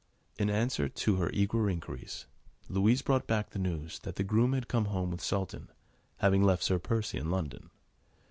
[0.39, 2.25] In answer to her eager inquiries,
[2.67, 5.69] Louise brought back the news that the groom had come home with Sultan,
[6.17, 7.69] having left Sir Percy in London.